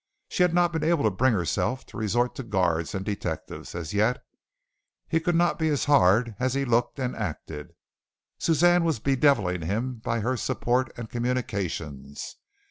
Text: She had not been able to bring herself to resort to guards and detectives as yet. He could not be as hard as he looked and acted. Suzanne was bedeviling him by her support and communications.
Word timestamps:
She 0.29 0.41
had 0.41 0.51
not 0.55 0.73
been 0.73 0.83
able 0.83 1.03
to 1.03 1.11
bring 1.11 1.33
herself 1.33 1.85
to 1.85 1.95
resort 1.97 2.33
to 2.33 2.41
guards 2.41 2.95
and 2.95 3.05
detectives 3.05 3.75
as 3.75 3.93
yet. 3.93 4.23
He 5.07 5.19
could 5.19 5.35
not 5.35 5.59
be 5.59 5.69
as 5.69 5.85
hard 5.85 6.35
as 6.39 6.55
he 6.55 6.65
looked 6.65 6.97
and 6.97 7.15
acted. 7.15 7.75
Suzanne 8.39 8.83
was 8.83 8.97
bedeviling 8.97 9.61
him 9.61 9.99
by 10.03 10.21
her 10.21 10.37
support 10.37 10.91
and 10.97 11.07
communications. 11.07 12.37